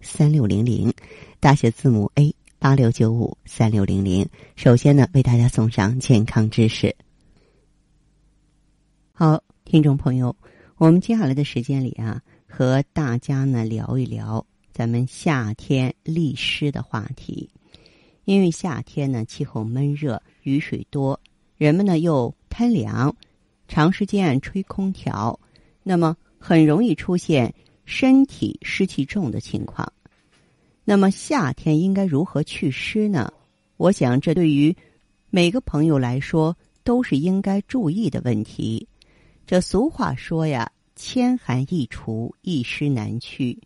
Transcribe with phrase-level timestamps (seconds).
[0.00, 0.92] 三六零零，
[1.40, 4.28] 大写字母 A 八六九五三六零零。
[4.56, 6.94] 首先呢，为大家送上健康知识。
[9.12, 10.34] 好，听众朋友，
[10.76, 12.22] 我们接下来的时间里啊。
[12.50, 17.48] 和大家呢聊一聊咱们夏天利湿的话题，
[18.24, 21.20] 因为夏天呢气候闷热，雨水多，
[21.58, 23.14] 人们呢又贪凉，
[23.68, 25.38] 长时间吹空调，
[25.82, 27.54] 那么很容易出现
[27.88, 29.90] 身体湿气重的情况。
[30.84, 33.32] 那么夏天应该如何祛湿呢？
[33.78, 34.76] 我想这对于
[35.30, 38.86] 每个朋友来说都是应该注意的问题。
[39.46, 40.70] 这俗话说呀。
[41.00, 43.56] 千寒易除，一湿难去。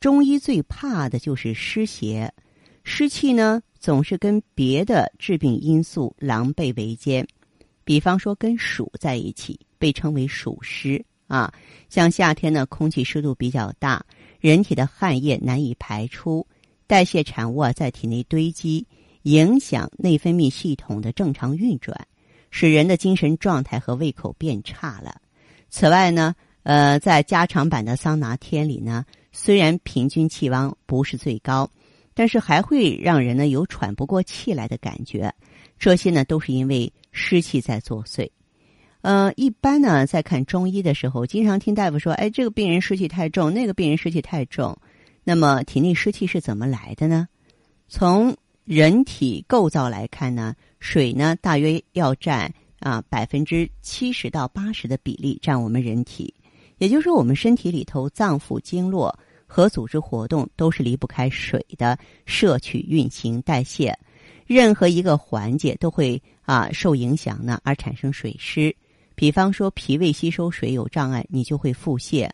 [0.00, 2.34] 中医最怕的就是湿邪，
[2.82, 7.24] 湿气呢总是跟别的致病因素狼狈为奸。
[7.84, 11.52] 比方说跟暑在一起，被称为暑湿啊。
[11.88, 14.04] 像夏天呢，空气湿度比较大，
[14.40, 16.46] 人体的汗液难以排出，
[16.86, 18.86] 代谢产物啊在体内堆积，
[19.22, 22.06] 影响内分泌系统的正常运转，
[22.50, 25.20] 使人的精神状态和胃口变差了。
[25.70, 26.34] 此外呢。
[26.64, 31.70] 呃，在加长版的桑拿天里呢，虽然平均气温不是最高，
[32.14, 35.30] 但是还会让人呢有喘不过气来的感觉。
[35.78, 38.30] 这些呢都是因为湿气在作祟。
[39.04, 44.74] 呃，一般呢在看中医的时候，经常听大夫说：“哎，这个病人湿气太重，那个病人湿气太重。”
[45.22, 47.28] 那么体内湿气是怎么来的呢？
[47.86, 56.32] 从人体构造来看呢，水呢大约要占啊百分之七十到八十的比例占我们人体。
[56.78, 59.14] 也就是说，我们身体里头脏腑、经络
[59.46, 63.94] 和组织活动都是离不开水的摄取、运行、代谢，
[64.46, 68.74] 任何一个环节都会啊受影响呢，而产生水湿。
[69.14, 72.28] 比方说，脾胃吸收水有障碍，你就会腹泻。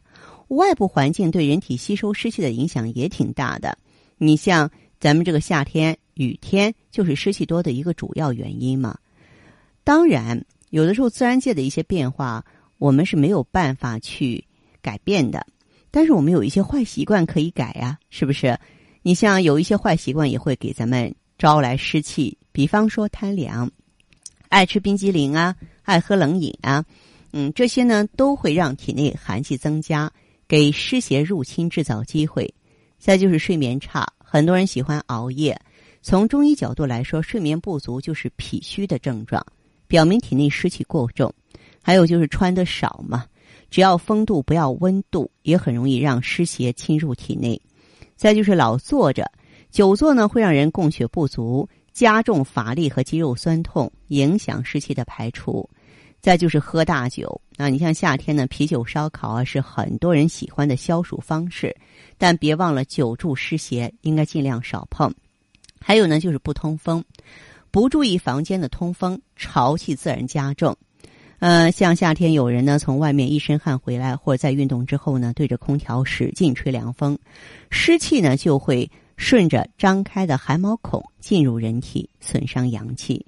[0.48, 3.76] 外部环境对人体吸收湿气的影响也挺大的。
[4.18, 8.98] 你像咱们这个夏天雨天，就是湿气多的一个主要原因嘛。
[9.84, 12.44] 当然，有的时候自然界的一些变化。
[12.78, 14.42] 我们是没有办法去
[14.80, 15.46] 改变的，
[15.90, 18.58] 但是我们有一些坏习惯可以改呀，是不是？
[19.02, 23.70] 你像有一些坏习惯也会给咱们招来湿气，比方说贪凉、
[24.50, 26.84] 爱吃冰激凌啊、爱喝冷饮啊，
[27.32, 30.12] 嗯，这些呢都会让体内寒气增加，
[30.48, 32.52] 给湿邪入侵制造机会。
[32.98, 35.58] 再就是睡眠差，很多人喜欢熬夜。
[36.02, 39.46] 从中医角度来说，睡眠不足就是脾虚的症状，
[39.86, 41.32] 表明体内湿气过重。
[41.80, 43.24] 还有就是穿的少嘛，
[43.70, 47.58] 只要风度不要温度，也很容易让湿邪侵入体内。
[48.16, 49.30] 再就是老坐着，
[49.70, 51.68] 久坐呢会让人供血不足，
[52.00, 55.68] 加重乏力和肌肉酸痛，影响湿气的排除。
[56.18, 61.76] 再就是喝大酒啊，你像夏天呢，啤酒、烧烤啊是很多人喜欢的消暑方式，
[62.16, 65.14] 但别忘了久住湿邪，应该尽量少碰。
[65.78, 67.04] 还有呢，就是不通风，
[67.70, 70.74] 不注意房间的通风，潮气自然加重。
[71.38, 77.18] 呃，像夏天有人呢从外面一身汗回来，或者在运动之后呢，对着空调使劲吹凉风，
[77.70, 83.26] 湿气呢就会顺着张开的汗毛孔进入人体，损伤阳气。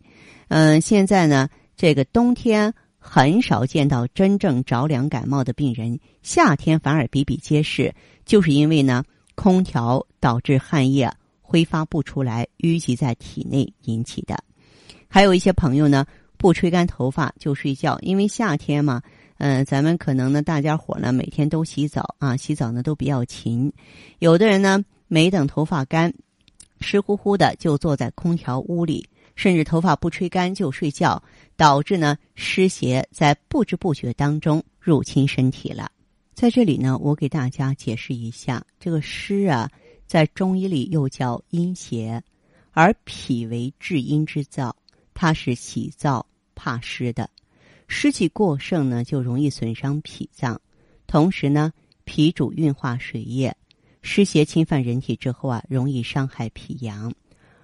[0.49, 7.95] 嗯，现在呢这个冬天很少见到真正着凉感冒的病人，夏天反而比比皆是，
[8.25, 9.05] 就是因为呢
[9.35, 14.43] 空调导致汗液挥发不出来，淤积在体内引起的。
[15.09, 16.07] 还有一些朋友呢。
[16.39, 19.01] 不吹干头发就睡觉，因为夏天嘛，
[19.39, 23.73] 嗯，咱们可能呢，大家伙呢每天都洗澡啊，洗澡呢都比较勤。
[24.19, 26.15] 有的人呢，没等头发干，
[26.81, 31.23] 湿乎乎的就坐在空调屋里，甚至头发不吹干就睡觉，
[31.55, 35.93] 导致呢湿邪在不知不觉当中入侵身体了。
[36.33, 39.71] 在这里呢，我给大家解释一下，这个湿啊，
[40.07, 42.23] 在中医里又叫阴邪，
[42.71, 44.73] 而脾为至阴之燥，
[45.13, 46.25] 它是喜燥。
[46.55, 47.29] 怕湿的，
[47.87, 50.59] 湿气过盛呢，就容易损伤脾脏。
[51.07, 51.73] 同时呢，
[52.05, 53.55] 脾主运化水液，
[54.03, 57.13] 湿邪侵犯人体之后啊，容易伤害脾阳，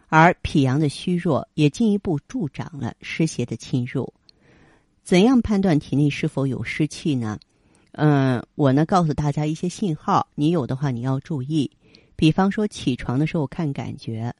[0.09, 4.13] 而脾阳的虚弱也进一步助长了湿邪的侵入。
[5.03, 7.39] 怎样判断体内是否有湿气呢？
[7.93, 11.71] 嗯，我呢告诉大家一些信号，你有的话你要注意。
[12.15, 14.35] 比方说起床的时候看感觉，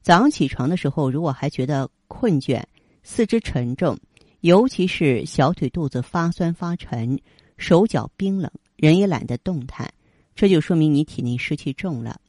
[0.00, 2.62] 早上起床的时候如果还觉得困倦、
[3.02, 3.98] 四肢沉重，
[4.40, 7.20] 尤其是小腿肚子发酸发沉、
[7.56, 9.92] 手脚冰冷，人也懒得动弹，
[10.34, 12.20] 这就说明你体内湿气重了。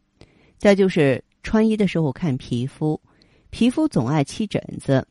[0.58, 3.00] 再就是穿衣的时候看皮肤，
[3.50, 5.08] 皮肤总爱起疹子，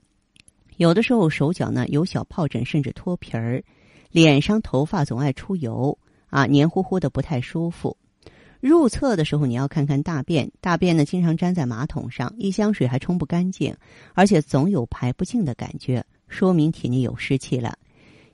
[0.76, 3.62] 有的时候手脚呢有小疱疹甚至脱皮儿，
[4.10, 5.98] 脸上头发总爱出油。
[6.28, 7.94] 啊，黏糊糊的不太舒服。
[8.58, 13.76] 入厕的时候，你要看看大便，大便呢经常粘在马桶上，一箱水还冲不干净，
[14.14, 17.76] 而且总有排不净的感觉，说明体内有湿气了。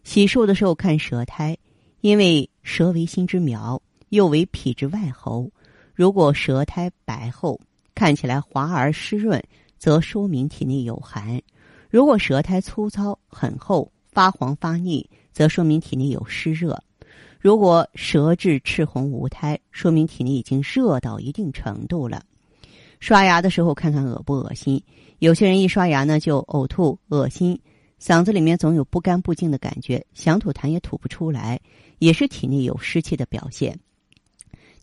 [0.05, 1.59] 洗漱的时候看舌苔，
[2.03, 5.51] 因为舌为心之苗，又为脾之外喉。
[5.95, 7.61] 如果舌苔白厚，
[7.95, 9.43] 看起来滑而湿润，
[9.79, 11.41] 则说明体内有寒；
[11.91, 16.81] 如果舌苔粗糙很厚，发黄发腻，则说明体内有湿热。
[17.41, 22.23] 如果舌质赤红无苔，说明体内已经热到一定程度了。
[23.01, 24.83] 刷牙的时候看看恶不恶心，
[25.21, 27.61] 有些人一刷牙呢就呕吐、恶心，
[28.01, 31.61] 嗓子里面总有不干不净的感觉，想吐痰也吐不出来，
[31.99, 33.79] 也是体内有湿气的表现。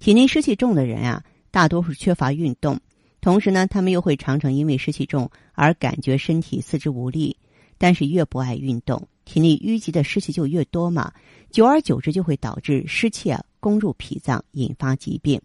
[0.06, 2.80] 体内湿气重的人啊，大多数缺乏运动，
[3.22, 7.36] 同时呢，他们又会常常因为湿气重而感觉身体四肢无力。
[7.80, 11.12] 但是越不爱运动，体内淤积的湿气就越多嘛，
[11.50, 15.42] 久而久之就会导致湿气啊攻入脾脏，引发疾病。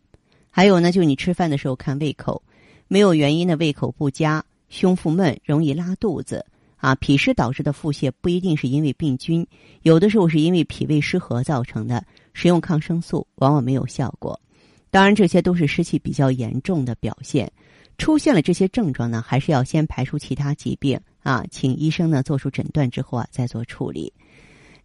[0.51, 2.43] 还有呢，就你吃饭的时候看胃口，
[2.87, 6.45] 没有原因的胃口不佳、胸腹闷、容易拉肚子
[6.77, 9.47] 啊，脾湿导致的腹泻不一定是因为病菌，
[9.81, 12.05] 有的时候是因为脾胃失和造成的，
[12.35, 14.39] 使用抗生素往往没有效果。
[14.91, 17.51] 当然，这些都是湿气比较严重的表现。
[17.97, 24.13] 出现了这些症状呢，还是要先排除其他疾病啊，请医生呢做出诊断之后啊再做处理。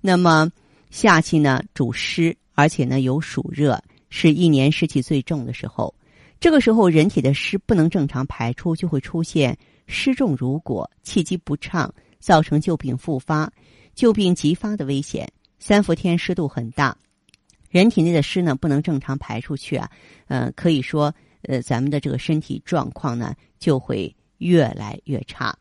[0.01, 0.51] 那么
[0.91, 5.95] 夏季呢主湿，而且呢有暑热，是一年湿气最重的时候。
[6.41, 13.51] 这个时候人体的湿不能正常排出，就会出现湿重如裹、气机不畅，造成旧病复发、
[13.95, 15.27] 旧病急发的危险。
[15.57, 16.95] 三伏天湿度很大，
[17.79, 19.89] 人体内的湿呢不能正常排出去啊，
[20.27, 21.13] 嗯，可以说。
[21.47, 25.55] 呃，咱们的这个身体状况呢，就会越来越差。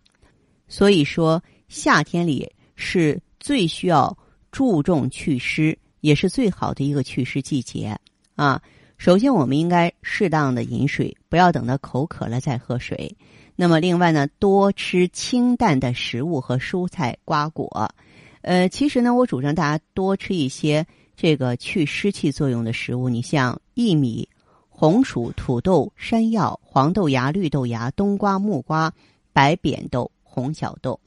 [0.67, 4.17] 所以说，夏天里是最需要
[4.51, 7.95] 注重祛湿，也是最好的一个祛湿季节
[8.35, 8.63] 啊。
[8.97, 13.15] 首先，我们应该适当的饮水，不要等到口渴了再喝水。
[13.55, 17.95] 那么，另外呢，多吃清淡的食物和蔬菜瓜果。
[18.41, 23.09] 呃，其实呢，我主张大家多吃一些这个去湿气作用的食物。
[23.09, 24.29] 你像薏米。
[24.77, 28.93] 红薯、土豆、山药、黄豆芽、绿豆芽、冬瓜、木瓜、
[29.33, 30.99] 白扁豆、红小豆。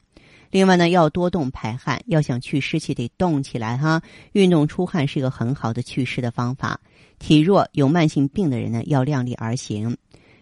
[0.50, 4.00] 另外呢，要多动排汗，要想去湿气得动起来哈。
[4.32, 6.80] 运动出汗是一个很好的祛湿的方法。
[7.18, 9.94] 体弱有慢性病的人呢，要量力而行。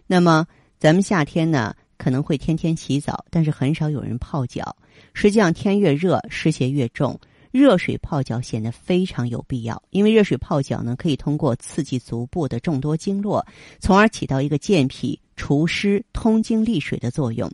[0.07, 0.47] 那么
[0.79, 4.77] 咱们夏天呢，可能会天天洗澡，但是很少有人泡脚。
[5.15, 7.19] 实际上，天越热，湿邪越重。
[7.57, 13.45] 热水泡脚显得非常有必要，因为热水泡脚呢，可以通过刺激足部的众多经络，
[13.81, 17.51] 从而起到一个健脾、除湿、通经利水的作用。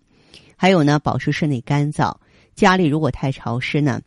[0.56, 2.12] 还有呢，保持室内干燥。
[2.56, 4.00] 家里如果太潮湿呢，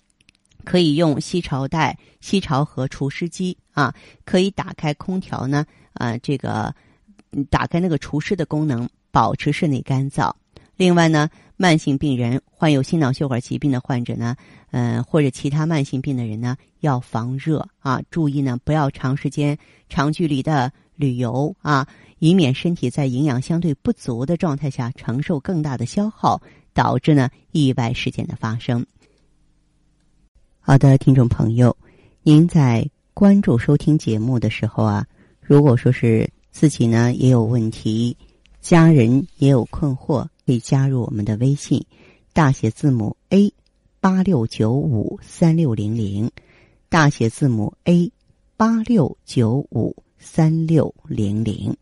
[0.65, 3.95] 可以用吸潮袋、吸潮和、除湿机啊，
[4.25, 6.75] 可以打开空调呢，啊，这个
[7.50, 10.29] 打开那个除湿的功能，保持室内干燥。
[10.75, 14.35] 另外呢，慢性病人、患有心脑血管疾病的患者呢，
[14.71, 19.57] 嗯，或者其他慢性病的人呢，要防热啊，注意呢，不要长时间、
[19.88, 21.88] 长距离的旅游啊，
[22.19, 26.41] 以免身体在营养相对不足的状态下承受更大的消耗，
[26.74, 28.85] 导致呢意外事件的发生。
[30.59, 31.75] 好的，听众朋友，
[32.24, 35.05] 您在关注收听节目的时候啊，
[35.39, 38.17] 如果说是自己呢也有问题，
[38.59, 40.27] 家人也有困惑。
[40.45, 41.83] 可以加入我们的微信，
[42.31, 43.51] 大写字母 A
[43.99, 46.29] 八六九五三六零零，
[46.89, 48.11] 大写字母 A
[48.55, 51.75] 八六九五三六零零。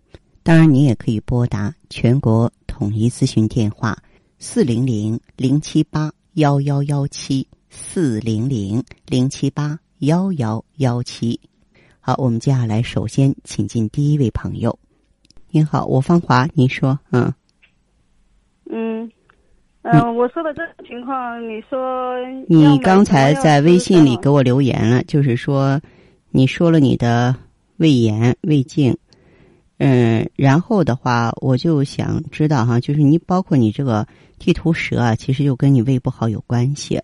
[0.43, 3.97] 当然，您也可以拨打全国统一咨询电话
[4.39, 11.39] 四零零零七八幺幺幺七四零零零七八幺幺幺七。
[11.99, 14.77] 好，我们接下来首先请进第一位朋友。
[15.49, 17.33] 您好，我芳华，您说，嗯。
[18.69, 19.09] 嗯，
[19.81, 22.15] 嗯，我说的这个情况，你说
[22.47, 25.79] 你刚才在微信里给我留言了，就是说
[26.31, 27.35] 你说了你的
[27.77, 28.97] 胃炎、胃镜，
[29.77, 34.07] 嗯，然后的话，我就想知道哈，就是你包括你这个
[34.39, 37.01] 地图舌啊，其实就跟你胃不好有关系。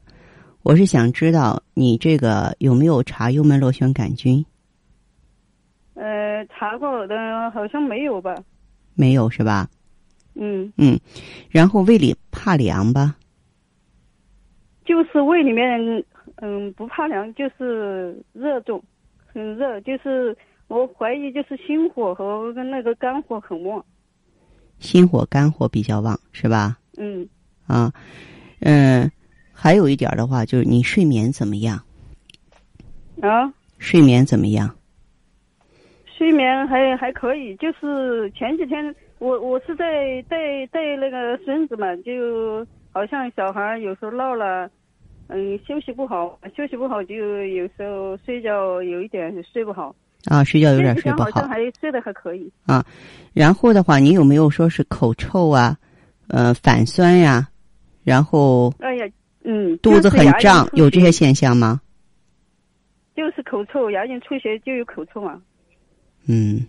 [0.63, 4.45] 我是想知道你这个有没有查幽门螺旋杆菌？
[5.95, 7.15] 呃，查过的，
[7.51, 8.35] 好像没有吧。
[8.93, 9.69] 没有是吧？
[10.35, 10.99] 嗯，嗯，
[11.49, 13.15] 然后胃里怕凉吧？
[14.85, 16.03] 就是胃里面，
[16.37, 18.81] 嗯，不怕凉，就是热重，
[19.27, 20.35] 很热，就是
[20.67, 23.83] 我怀疑就是心火和跟那个肝火很旺。
[24.79, 26.79] 心火、肝火比较旺是吧？
[26.97, 27.27] 嗯，
[27.67, 27.93] 啊，
[28.61, 29.11] 嗯，
[29.51, 31.83] 还有一点的话，就是你睡眠怎么样？
[33.21, 34.75] 啊，睡眠怎么样？
[36.19, 44.69] 睡眠还还可以，就是前几天我我是在带带那个孙子嘛，就好像小孩有时候闹了，
[45.29, 49.95] 嗯，休息不好，休息不好就有时候睡觉有一点睡不好。
[50.25, 51.29] 啊，睡觉有点睡不好。
[51.31, 52.51] 好像还睡得还可以。
[52.65, 52.85] 啊，
[53.33, 55.77] 然后的话，你有没有说是口臭啊，
[56.27, 57.47] 呃，反酸呀，
[58.03, 59.07] 然后哎呀，
[59.45, 61.79] 嗯，肚子很胀，有这些现象吗？
[63.15, 65.39] 就是口臭，牙龈出血就有口臭啊。
[66.31, 66.63] 嗯，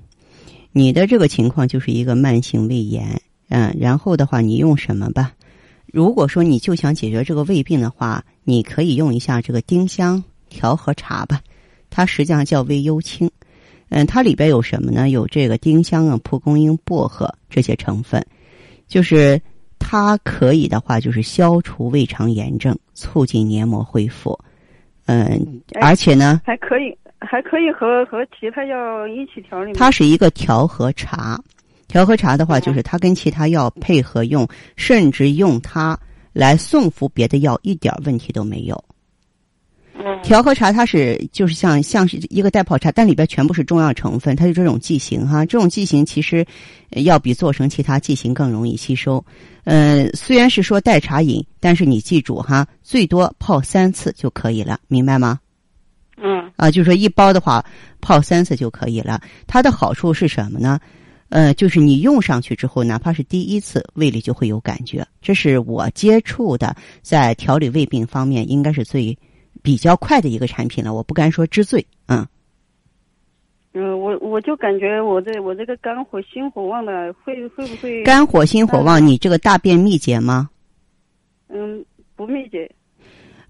[0.73, 5.35] 你的这个情况就是一个慢性胃炎，嗯，然后的话，你用什么吧？
[5.85, 11.43] 如果说你就想解决这个胃病的话，你可以用一下这个丁香调和茶吧，
[11.91, 13.31] 它实际上叫胃幽清，
[13.91, 15.11] 嗯，它里边有什么呢？
[15.11, 18.25] 有这个丁香啊、蒲公英、薄荷这些成分，
[18.89, 19.39] 就是
[19.79, 24.39] 它可以的话，就是消除胃肠炎症，促进黏膜恢复，
[25.05, 26.97] 嗯，而且呢，还可以。
[27.21, 29.77] 还可以和和其他药一起调理吗？
[29.79, 31.39] 它是一个调和茶，
[31.87, 35.99] 调和茶的话，就是它跟其他药配合用，甚至用它
[36.33, 38.83] 来送服别的药，一点问题都没有。
[40.23, 46.45] 调和茶它是就是像像是一个代泡茶，但里边全部是中药成分，它就这种剂型哈，这种剂型其实
[46.91, 49.23] 要比做成其他剂型更容易吸收。
[49.65, 55.39] 呃，虽然是说代茶饮，但是你记住哈，最多泡三次就可以了，明白吗？
[56.61, 57.65] 嗯啊，就是说一包的话，
[58.03, 59.21] 泡三次就可以了。
[59.47, 60.79] 它的好处是什么呢？
[61.31, 65.07] 呃，就是你用上去之后，哪怕是第一次，胃里就会有感觉。
[65.23, 69.17] 这是我接触的，在调理胃病方面，应该是最
[69.63, 70.93] 比较快的一个产品了。
[70.93, 72.27] 我不敢说之最，嗯。
[73.73, 78.03] 嗯，我我就感觉我这我这个肝火心火旺的，会会不会？
[78.03, 80.51] 肝火心火旺，你这个大便秘结吗？
[81.49, 81.83] 嗯，
[82.17, 82.71] 不秘结。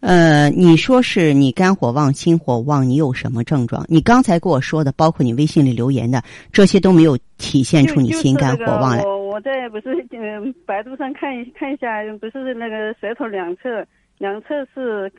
[0.01, 3.85] 呃，你说是你肝火旺、心火旺，你有什么症状？
[3.87, 9.05] 你刚才跟我说的，包括你微信里留言的，这些都没有体现出你心肝火旺来。
[9.05, 13.85] 我我在不是嗯百度上看看一下，不是那个舌头两侧
[14.17, 15.13] 两侧是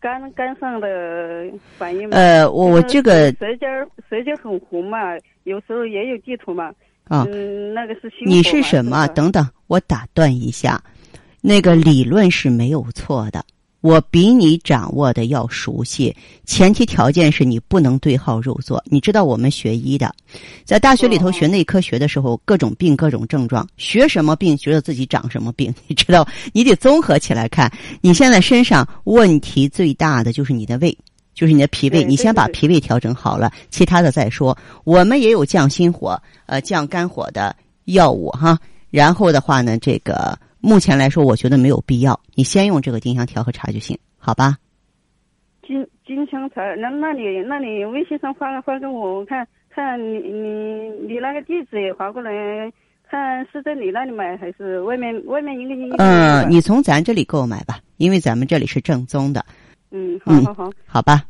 [0.00, 0.88] 肝肝上的
[1.76, 2.16] 反应吗？
[2.16, 3.68] 呃，我我这个舌尖
[4.08, 4.98] 舌尖很红嘛，
[5.42, 6.72] 有时候也有地图嘛。
[7.08, 8.18] 啊，嗯，那个是心。
[8.24, 9.06] 你是什么？
[9.08, 10.80] 等等，我打断一下，
[11.40, 13.42] 那个理论是没有错的。
[13.80, 18.82] 我比你掌握的要熟悉，前提条件是你不能对号入座。
[18.86, 20.12] 你知道我们学医的，
[20.64, 26.26] 在大学里头学内科学的时候，各种病、各种症状，学什么病觉得自己长什么病，你知道？
[26.52, 27.72] 你得综合起来看。
[28.00, 30.96] 你现在身上问题最大的就是你的胃，
[31.32, 32.02] 就是你的脾胃。
[32.02, 34.58] 你先把脾胃调整好了，其他的再说。
[34.82, 37.54] 我们也有降心火、呃降肝火的
[37.84, 38.58] 药物哈。
[38.90, 40.36] 然后的话呢，这个。
[40.60, 42.18] 目前来说，我觉得没有必要。
[42.34, 44.56] 你先用这个丁香调和茶就行，好吧？
[45.66, 52.30] 金金香茶，那那你那你微信上发发给我看看，你你你那个地址也发过来，
[53.08, 55.96] 看是在你那里买还是外面外面一个一个？
[55.98, 59.44] 嗯，你从咱这里购买吧，因为咱们这里是正宗的。
[59.90, 61.22] 嗯，好好好，好吧。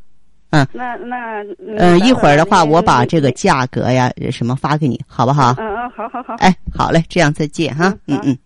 [0.50, 1.44] 嗯，那那
[1.76, 5.54] 嗯，一会儿的话，我把这个价格呀什么发给你，好不好？
[5.58, 6.34] 嗯嗯，好好好。
[6.36, 7.94] 哎，好嘞，这样再见哈。
[8.06, 8.38] 嗯嗯。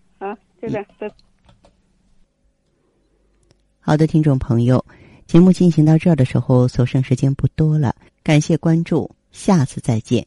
[3.81, 4.85] 好的，听众朋友，
[5.27, 10.27] 节目进行到这儿的时候，所剩时间不多了，感谢关注，下次再见。